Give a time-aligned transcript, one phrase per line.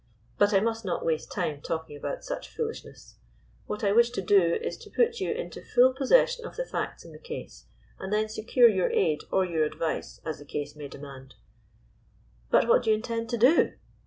[0.39, 3.17] But I must not waste time talking about such foolishness.
[3.67, 7.05] What I wish to do is to put you into full possession of the facts
[7.05, 7.67] in the case,
[7.99, 11.35] and then secure your aid or your ad vice, as the case may demand."
[12.49, 13.77] 199 GYPSY, THE TALKING DOG "But wiiat do you intend to do?"